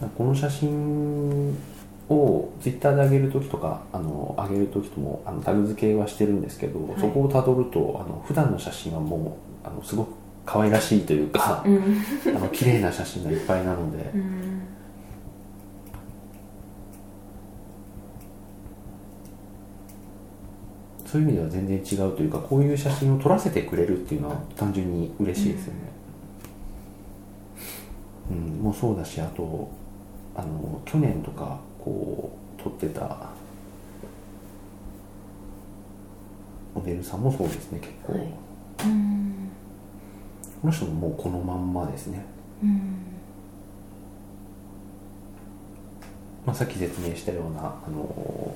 [0.00, 0.10] うん。
[0.16, 1.56] この写真
[2.08, 7.00] をツイッターで上げるときとかあの上げるときともあのタグ付けはしてるんですけど、はい。
[7.00, 10.12] そこをたどるとあの普段の写真はもうあのすごく
[10.46, 12.02] 可愛らしいというか、うん。
[12.36, 14.57] あの綺麗な写真がいっぱいなので、うん
[21.10, 25.80] そういう意味では全然違うというかこういう写真を撮らせてくれるっていうのは単純に嬉しいですよね、
[28.30, 29.70] うんもうそうだしあと
[30.34, 33.30] あの去年とかこう撮ってた
[36.74, 38.22] モデルさんもそうですね結構、はい。
[38.22, 39.50] うん。
[40.60, 42.24] この人ももうこのまんまですね、
[42.62, 42.98] うん。
[46.44, 48.54] まあ、さっき説明したようなあの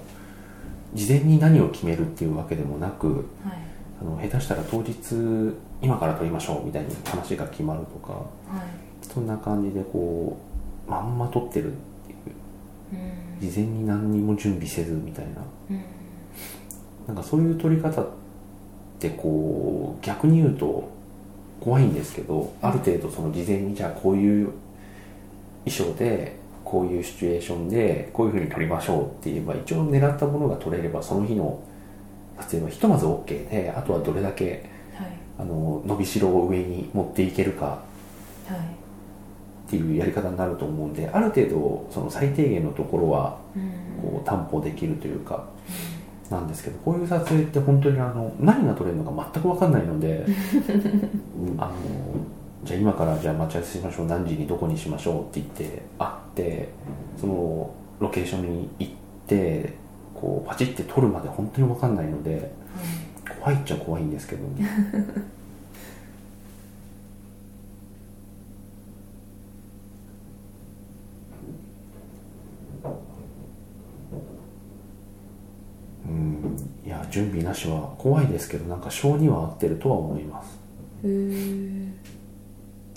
[0.95, 3.59] 事前に何を決めるっていうわけでもなくはい。
[4.01, 8.25] あの下手したら当日今から撮りましょうみたいに話が決まるとかは
[8.59, 9.07] い。
[9.07, 10.39] そんな感じでこ
[10.87, 11.77] うまんま撮ってるっ
[12.07, 12.19] ていう。
[12.93, 15.43] うん事前に何にも準備せずみたいな。
[15.71, 15.83] うん。
[17.09, 18.07] なんかそういう撮り方っ
[19.01, 20.89] てこう逆に言うと
[21.61, 24.51] 怖いんですけどある程度その事前にじゃあこういう
[25.65, 26.37] 衣装で
[26.73, 31.63] こういうシチュエーションでこういうふうに撮りましょうって言えば一応狙ったものが撮れればその日の
[32.39, 35.13] 撮影はひとまず OK であとはどれだけはい。
[35.39, 37.83] あの伸びしろを上に持っていけるかは
[38.55, 38.57] い。
[38.57, 44.11] っていうやり方になると思うんである程度その最低限のところはうん。
[44.11, 45.45] こう担保できるというか
[46.31, 50.25] なんですけどこういう撮影って本当にあの何が撮れるのか全く分かんないので
[51.59, 51.73] あの
[52.65, 54.07] じゃあ今からじゃあ待ち合わせしましょう。
[54.07, 56.69] 何時にどこにしましょうって言って会って
[57.21, 58.93] そのロケーションに行っ
[59.27, 59.73] て
[60.15, 62.53] こうパチって撮るまで本当に分かんないので
[63.41, 64.45] 怖いっちゃ怖いんですけど、
[76.07, 76.57] うん。
[76.87, 80.59] いや準備なしは怖いですけどなんか性には合ってるとは思います。
[81.05, 82.12] へえ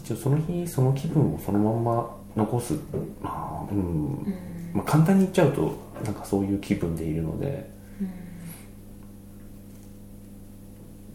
[0.05, 2.75] 一応その日その気分をそのまんま残す。
[3.23, 3.81] まあうん、う
[4.29, 4.35] ん。
[4.71, 7.71] まあ、簡単に言っちゃうとなんかそういう気分でいるので。
[7.99, 8.11] うん。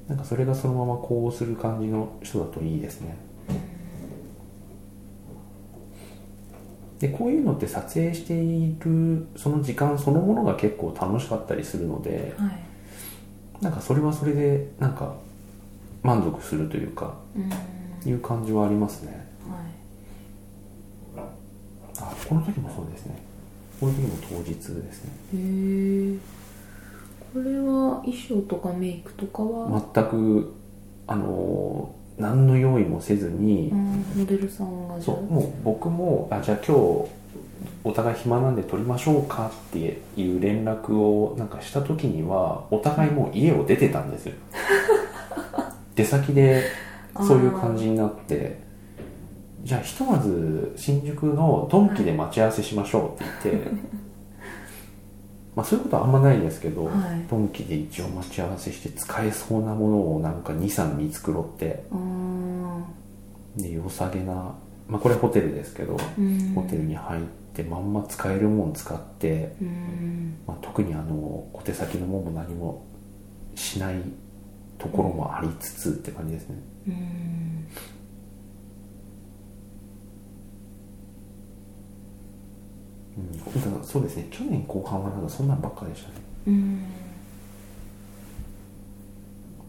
[0.08, 3.16] なんかそれがそのままこうする感じの人だといいですね。
[6.98, 12.58] でこういうのって撮影しているその時間そのものが結構楽しかったりするのではい。
[13.62, 15.14] なんかそれはそれでなんか
[16.02, 17.14] 満足するというか。
[17.36, 19.26] うんいう感じはありますね。
[19.48, 21.24] は
[21.98, 23.16] あこの時もそうですね。
[23.78, 25.10] この時も当日ですね。
[25.34, 26.18] いへえ
[27.32, 30.52] これは衣装とかメイクとかは、全く
[31.06, 37.08] あの何の用意もせずに、うん、モデルさんがそうもう僕もあじゃあ今日
[37.82, 44.34] お互い暇なんで撮りましょうかっていう連絡をなんかした時にはお互いもう家を出てたんですよ。
[45.94, 46.64] 出先で
[47.26, 48.70] そういう感じになって
[49.62, 53.70] じゃあひとまず新宿のドンキで待ち合わせしましょうって言って、
[55.54, 56.94] まあそういうことはあんまないですけど、はい。
[57.28, 61.84] ドンキで一応待ち合わせして使えそうなものをなんか23見繕って
[63.56, 64.54] で良さげな、
[64.88, 66.52] まあ、これホテルですけど、うん。
[66.54, 70.34] ホテルに入ってまんま使えるもん使って、うん。
[70.46, 72.82] まあ、特にあの小手先のもんも何も
[73.54, 73.96] しない
[74.80, 76.56] ところもありつつって感じですね。
[76.88, 77.66] うん。
[83.76, 84.28] うん、そうですね。
[84.30, 86.14] 去年後半はなんかそんなんばっかりでしたね。
[86.46, 86.84] うん、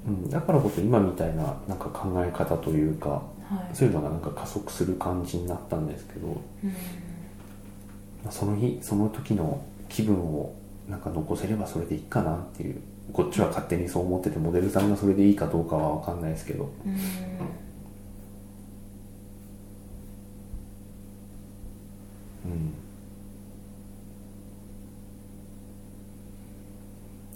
[0.08, 3.24] うん、だからこそ今みたいななんか考え方というか、は
[3.71, 10.56] い、そういうのがなんか加速する感じになったんですけど、うん、その日その時の気分を
[10.88, 12.82] なんか残せればそれでいいかなっていう
[13.13, 16.71] こっちは勝手にそう思っててモデルさんがそれでいいかどうかは分かんないですけど。
[16.85, 16.91] うん。
[22.51, 22.73] うん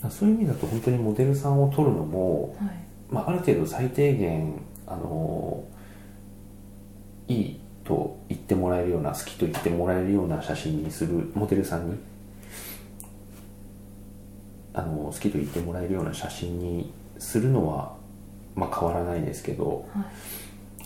[0.09, 2.85] そういう意味だと本当にモデルさんを撮るのも、はい。
[3.09, 5.63] まあ、ある程度最低限あの
[7.27, 11.97] いいと言ってもらえるような好きと言ってもらえるような写真にするモデルさんに
[14.75, 17.95] あの好きと言ってもらえるような写真にするのは、
[18.55, 20.05] まあ、変わらないですけどはい。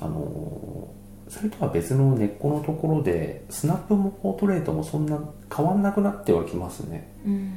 [0.01, 0.87] あの
[1.27, 5.19] それとは別の根っこのところでスナップもポートレートもそんな
[5.55, 7.11] 変わんなくなってはきますね。
[7.25, 7.51] うん。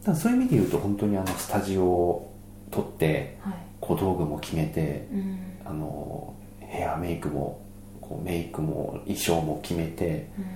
[0.00, 2.34] だからそういう意味で言うと本当にあのスタジオを
[2.70, 3.54] 撮ってはい。
[3.80, 5.38] 小道具も決めてうん。
[5.64, 7.60] あのヘアメイクも
[8.00, 10.44] こうメイクも衣装も決めてうん。
[10.44, 10.46] っ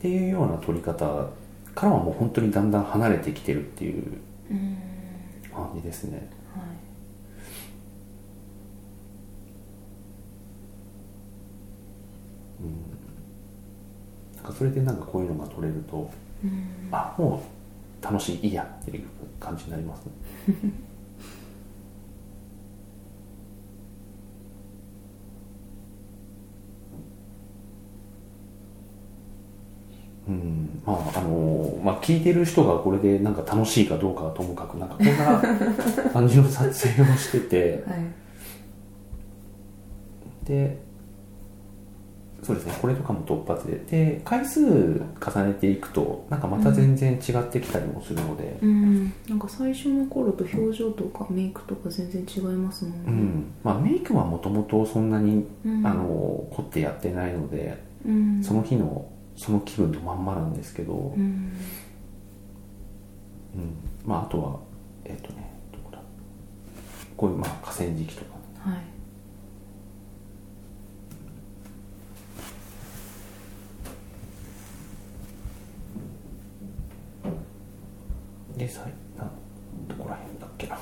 [0.00, 1.28] ていうような撮り方
[1.74, 4.18] からはもう本当にだんだん離れてきてるっていう
[4.50, 4.76] うん。
[5.52, 6.28] 感じですね。
[6.54, 6.62] はい。
[14.36, 16.10] なんかそれでなんかこういうのが撮れると
[16.44, 16.88] うん。
[16.90, 17.42] あも
[18.00, 19.04] う楽しいいいやっていう
[19.38, 20.12] 感じになりますね
[30.28, 30.82] うん。
[30.86, 37.84] まああのまあ聞いてる人がこれでなんか楽しいかどうかはともかくなんかこんな感じの撮影をしてて。
[37.86, 38.04] はい。
[40.44, 40.76] で
[42.42, 43.76] そうですねこれとかも突発で。
[43.88, 45.00] で回数重
[45.46, 49.12] ねていくとなんかまた全然違ってきたりもするので、うん。
[49.28, 52.98] なんか最初の頃と表情とかメイクとか全然違いますもんね。
[53.06, 53.52] うん。
[53.62, 55.86] まあ、メイクはもともとそんなに、うん。
[55.86, 56.04] あの
[56.50, 58.42] 凝ってやってないのでうん。
[58.42, 61.52] その日のその気分のまんまなんですけど、うん。
[63.54, 63.74] うん。
[64.04, 64.60] まああとは
[65.04, 65.98] えっ、とねどこだ。
[67.16, 68.30] こういうまあ河川敷とか。
[68.58, 68.82] はい。
[78.58, 79.30] でさいな
[79.88, 80.78] どこら辺だっけな。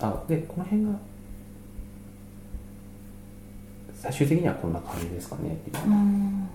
[0.00, 0.90] あでこの辺が
[4.10, 5.52] 最終的にはこんな感じですかね。
[5.52, 6.48] っていううん。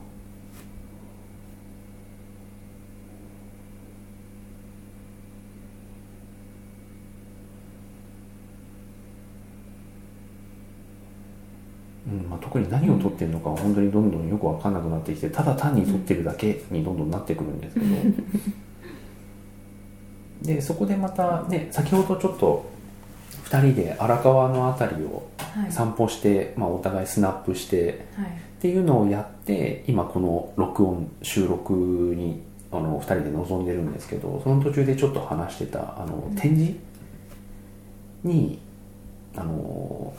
[12.05, 17.85] うんまあ、特に何を撮ってるのかは本当にどんどんよく分かんなくなってきてただ単に撮ってるだけにどんどんなってくるんですけど。
[20.55, 22.72] でそこでまたね先ほどちょっと
[23.53, 25.71] 2人で荒川の辺りをはい。
[25.71, 28.25] 散歩して、まあ、お互いスナップしてはい。
[28.25, 28.29] っ
[28.63, 36.73] ていうのをやって今この録音収録にあの2人で臨んでるんですけどその途中でちょっと話してたあの展示
[38.23, 38.57] に
[39.35, 40.13] あの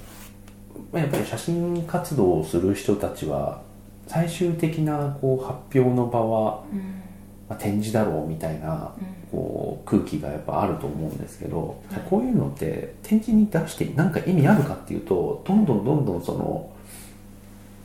[0.93, 3.63] まあやっぱり写真活動をする人たちは
[4.07, 7.01] 最終的なこう発表の場は、うん。
[7.49, 12.03] まあ、展示だろうみたいなうんこう空気がやっぱあると思うんですけど、はい。
[12.09, 16.71] こういうのって展示に出して何か意味あるかっていうとどんどんどんどんその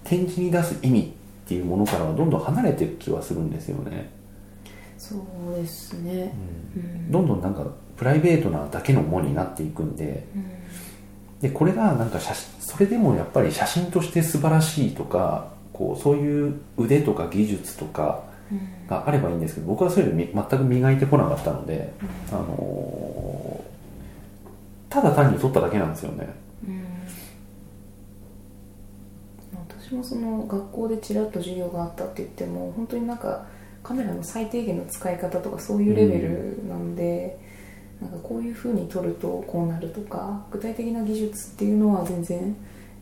[0.04, 4.12] 展示に出す意味っていうものからはどんどん離れていく気はするんですよね、
[4.98, 6.32] そうですね。
[6.76, 7.12] うん。
[7.12, 7.66] どんどんなんか
[7.98, 10.46] プライベートなだけのものになっていくんでうん。
[11.42, 18.29] でこれがなんか写真それでもやっぱり写真として素晴らしいとかこうそういう腕とか技術とかうん
[18.88, 21.94] があればいいんですけど僕はそういうのみ全く磨いてこなかったので、
[22.32, 23.70] あのー
[24.90, 26.28] ただ単に撮っただけなんですよね。
[26.68, 26.84] うん。
[29.54, 33.46] 私もその学校でちらっと授業があったって言っても本当になんか
[33.84, 37.38] カメラの最低限の使い方とかそういうレベルなんで、
[38.02, 42.56] なんかこういう風に撮るとこうなるとか具体的な技術っていうのは全然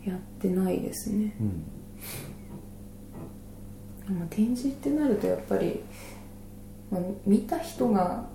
[0.06, 1.34] やってないですね、
[4.10, 5.82] まあ、展示ってなるとやっぱり、
[6.92, 8.26] まあ、見た人が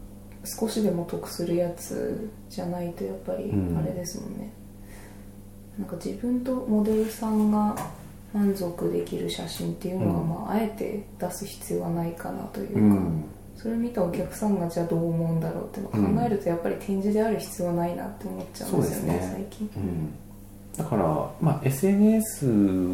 [0.44, 3.78] 少しでも得するやつじゃないとやっぱりうん。
[3.78, 4.52] あれですもんね、
[5.78, 7.76] なんか自分とモデルさんが
[8.32, 10.28] 満足できる写真っていうのは、うん。
[10.28, 13.24] まあ、あえて出す必要はないかなというか、うん。
[13.56, 19.30] それを見たお客さんがじゃあどう思うんだろうっていうのを考えるとやっぱり展示である必要はないなって思っちゃうんですよね。
[19.32, 19.70] 最近。
[19.76, 20.31] うん
[20.76, 21.04] だから、
[21.40, 22.46] まあ、SNS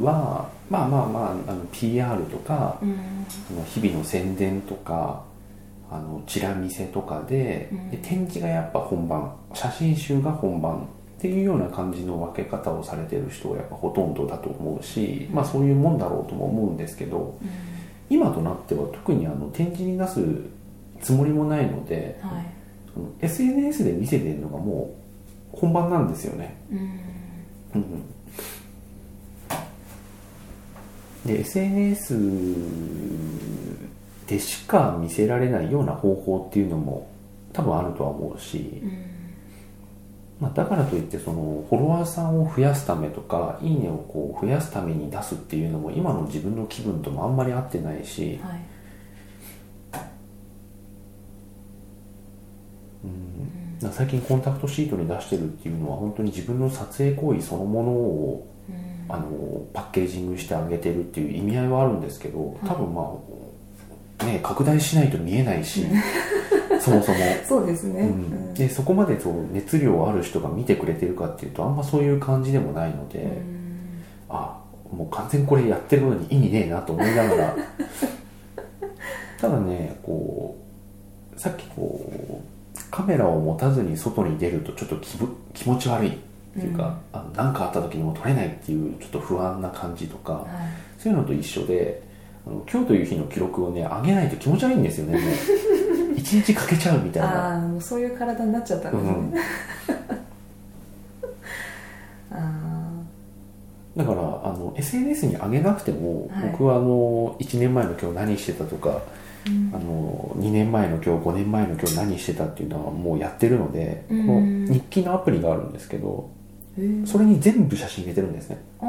[0.02, 2.90] はまあまあまああの PR とか、うん。
[2.90, 5.22] あの日々の宣伝とか
[5.90, 7.90] あのチラ見せとかで,、うん。
[7.90, 17.38] で展示がやっぱ本番写真集が本番っていうような感じの分け方をされてる人はやっぱほとんどだと思うし、まあそういうもんだろうとも思うんですけど
[18.10, 20.20] 今となっては特にあの展示に出す
[21.00, 22.32] つもりもないので、はい。
[22.96, 24.94] あの SNS で見せてるのがも
[25.54, 26.56] う本番なんですよね。
[31.26, 32.16] で SNS
[34.26, 37.10] でしか見せられないような方法っていうのも
[37.52, 39.18] 多分あるとは思うし、うん。
[40.40, 48.60] まあ、だからといってそのフォロワーさんを増やすためとかいいねをこう増やすために出すっていうのも今の自分の気分ともあんまり合ってないし、はい。
[53.04, 53.57] うん、
[53.92, 58.98] 最近コンタクトシートに出してるっていうのは本当に自分の撮影行為そのものをうん。
[59.08, 63.10] あのパッケージングしてあげてるっていう意味合いはあるんですけど多分ま
[64.20, 65.86] あ、ね、拡大しないと見えないし
[66.78, 74.02] そもそも、そうですね、うん、でそこまでそう熱量ある人が見てくれてるかっていうとあんまそういう感じでもないので、うん。
[74.28, 74.58] あ
[74.92, 77.56] もう完全にこれやってるのに意味ねえなと思いながら。
[79.40, 80.56] ただねこ
[81.36, 81.97] うさっきこう
[82.90, 86.12] カメラを持たずに外に出るとちょっと気ぶ気持ち悪いっ
[86.60, 90.44] ていうか何、あのなんかあった時にも撮れないっていうちょっと不安な感じとか、はい。
[90.98, 92.02] そういうのと一緒で
[92.46, 95.30] あの今日という日の記録をね上げないと気持ち悪いんですよねもう。
[96.16, 97.52] 一日かけちゃうみたいな。
[97.52, 99.42] ああもうそういう体になっちゃったんですね、
[102.32, 102.78] あ
[103.96, 104.22] だからあ
[104.52, 106.50] の SNS に上げなくても、はい。
[106.52, 109.02] 僕はあの1年前の今日何してたとかあ、
[109.48, 109.74] うん。
[109.74, 114.26] あの2年前の今日5年前の今日何してたっていうのはもうやってるので、うん。
[114.26, 116.30] この日記のアプリがあるんですけど
[117.06, 118.62] それに全部写真入れてるんですね。
[118.80, 118.84] あ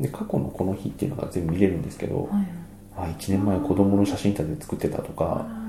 [0.00, 2.46] で過去のこの日っていうのが全部見れるんですけど、あはい。
[2.96, 5.46] あ1年前子供の写真立て作ってたとか。
[5.48, 5.66] あ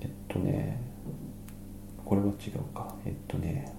[0.00, 0.80] えっとね
[2.04, 2.94] これは違うか。
[3.06, 3.72] えっとね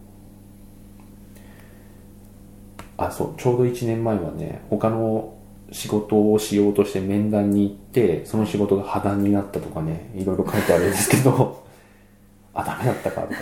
[2.98, 5.35] あそうちょうど1年前はね他の
[5.76, 11.66] 仕事をしようとして面談に行ってその仕事が破談になったとかねいろいろ書いてあるんですけど
[12.56, 13.40] あダメだったかとか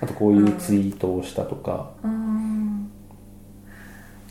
[0.00, 2.88] あとこういうツイートをしたとか、うん。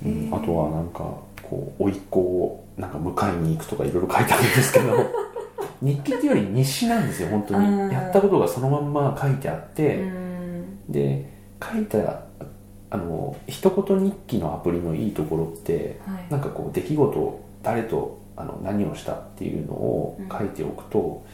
[0.06, 0.99] へーあとはなんか
[1.43, 4.88] こう甥っ子をなんか迎えに行くとかいろいろ書いてあるんですけど
[5.82, 7.93] 日記っていうより日誌なんですよ本当に。
[7.93, 10.91] やったことがそのまんま書いてあって、うん。
[10.91, 11.30] で
[11.62, 12.31] 書いた
[12.92, 16.26] あの一言日記のアプリのいいところってはい。
[16.30, 21.26] なんかこう出来事を誰とあの何をしたっていうのを書いておくと、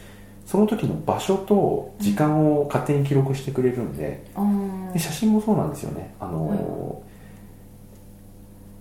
[0.45, 4.93] その時の場所と時間を勝手に記録してくれるんであー。
[4.93, 6.13] で写真もそうなんですよね。
[6.19, 7.01] あの、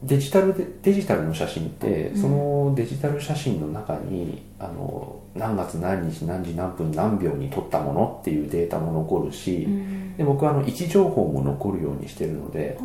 [0.02, 2.20] デジタルでデジタルの写真ってうん。
[2.20, 10.16] そのデジタル写真の中にあの何月何日何時何分何秒に撮ったものっていうデータも残るし、うん。
[10.16, 12.78] で僕はあの位置情報も残るようにしてるので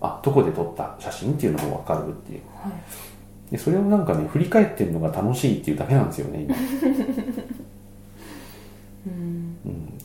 [0.00, 2.40] あどこで撮った写真っていうのも分かるっていう。
[2.62, 2.72] はい。
[3.50, 7.49] でそれをなんかね振り返ってるのが楽しいっていうだけなんですよね今、うんうん、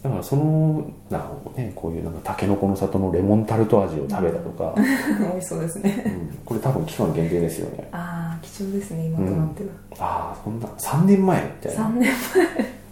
[0.06, 1.28] だからそのなんか
[1.58, 4.84] ねこういうなんかタケノコの里のレモンタルト味を食べたとか、 美
[5.38, 6.04] 味しそうですね。
[6.06, 7.90] うん、これ多分期間限定ですよね。
[7.92, 11.86] ああ貴重ですね今となっては、ああそんな3年前みたいな。
[11.86, 12.12] 3年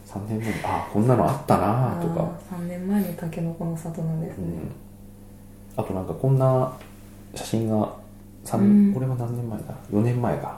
[0.08, 0.48] 3年前。
[0.48, 2.32] にああこんなのあったなとか。
[2.50, 4.46] あー3年前のタケノコの里なんですね、
[5.78, 6.74] うん、あとなんかこんな
[7.36, 7.94] 写真が
[8.44, 8.94] 三うん。
[8.96, 10.58] これは何年前だ？4年前か。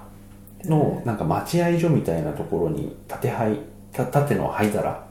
[0.63, 3.29] のなんか待合所みたいなところに縦
[3.91, 4.89] 縦の灰皿。
[4.89, 5.04] はい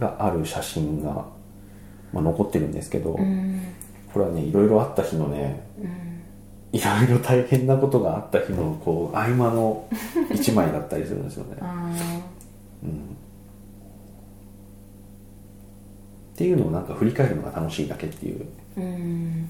[0.00, 1.26] がある写真が、
[2.12, 3.62] まあ、残ってるんですけど、うん。
[4.12, 6.10] これはねいろいろあった日のねうん。
[6.72, 9.86] いろいろ大変なことがあった日のこう 合間の
[10.32, 11.90] 一枚だったりするんですよね、あ
[12.82, 12.92] うん、っ
[16.36, 18.46] ていうのをなんか振り返るのが楽しいだけっていう。
[18.78, 19.48] ーうん。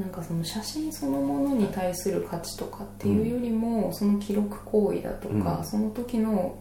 [0.00, 5.64] なんかその写真そのものに対する価値とかっていうよりも、その記録行為だとか、うん。
[5.64, 6.54] その時の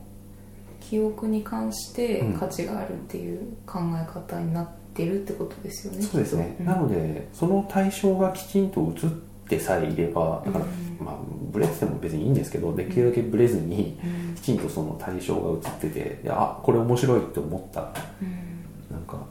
[0.80, 2.40] 記憶に関してうん。
[2.40, 6.72] 価値があるっていう考え方になってるってことですよね、そうですね、きっと。
[6.72, 9.10] なのでその対象がきちんと映っ
[9.48, 11.16] てさえいればだから、うんまあ
[11.52, 14.36] ブレてても別にいいんですけどできるだけブレずにうん。
[14.36, 17.94] きちんとその対象が映っててであこれ面白いって思った。
[18.22, 18.96] うん。
[18.96, 19.26] なんか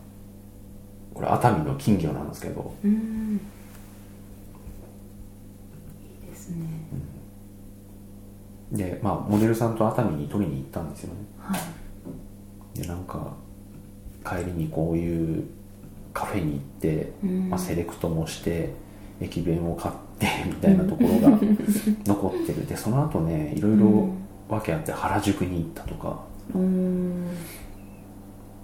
[1.15, 2.75] これ熱海の金魚なんですけど。
[2.85, 3.41] うん。
[6.25, 6.67] いいですね。
[8.73, 11.21] でまあモデルさんと熱海に撮りに行ったんですよね。
[11.21, 11.28] はい
[12.75, 13.33] でなんか
[14.25, 15.45] 帰りにこういう
[16.13, 17.51] カフェに行って、うん。
[17.51, 18.71] まあ、セレクトもして
[19.21, 21.39] 駅弁を買って みたいなところが
[22.07, 22.67] 残ってる。
[22.67, 24.09] でその後ねいろいろ
[24.49, 26.21] 訳あって原宿に行ったとか。
[26.55, 27.27] うん。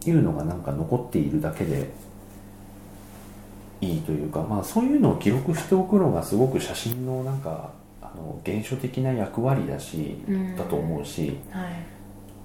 [0.06, 1.88] いうのがなんか残っているだけで
[3.80, 7.70] いいというか、まあ、そういうのを記録しておくのがすごく写真のなんか
[8.02, 10.56] あの原初的な役割だし、うん。
[10.56, 11.38] だと思うし。
[11.50, 11.93] はい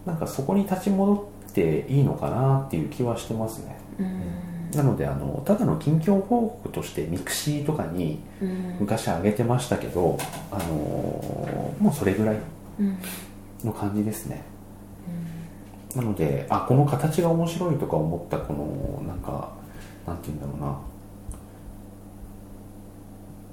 [0.06, 3.78] なんかそこに立ち戻っていいのかなっていう気はしてますね。
[4.00, 4.78] うん。
[4.78, 8.78] なのであのただの近況報告としてミクシーとかにうん。
[8.80, 10.18] 昔上げてましたけど、
[10.52, 10.74] あの
[11.80, 12.38] もうそれぐらい
[12.80, 12.98] うん。
[13.64, 14.44] の感じですね。
[15.96, 19.52] なのであこの形が面白いとか思ったこのなんか
[20.06, 20.54] なんて言うんだろ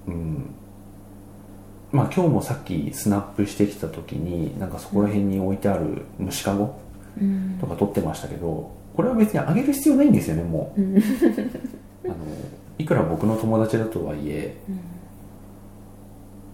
[0.06, 0.14] うな。
[0.14, 0.54] うん
[1.92, 6.78] まあ今日もさっきスナップしてきた時になんかそこら辺に置いてある虫かご
[7.20, 7.58] うん。
[7.60, 10.80] とか撮ってましたけどこれは別にあげる必要ないんですよねもう。
[10.80, 10.96] うん。
[12.04, 12.14] あの
[12.78, 14.80] いくら僕の友達だとはいえうん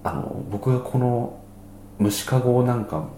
[0.04, 1.38] あの僕がこの
[1.98, 3.08] 虫かごをなんか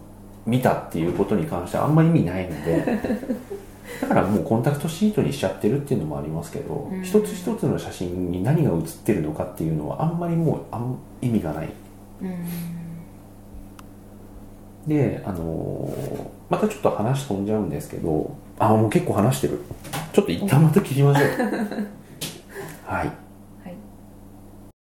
[0.44, 3.00] 見たっていうことに関してはあんまり意味ないので
[4.02, 7.02] だからもうコンタクトシートにしちゃってるっていうのもありますけど、うん。
[7.02, 11.66] 一つ一つの写真に何が写ってるのかっていうのはあんまりもうあん意味がない。
[11.66, 11.83] うん
[14.86, 19.62] であのーまたちょっと話飛んじゃうんですけどあもう結構話してる。
[20.12, 21.28] ちょっと一旦また切りましょう。
[22.86, 23.23] はい